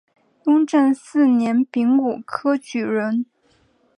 [0.45, 3.27] 雍正四年丙午科举人。